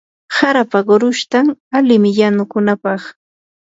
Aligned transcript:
harapa 0.37 0.79
qurushtan 0.87 1.47
alimi 1.77 2.09
yanukunapaq. 2.19 3.01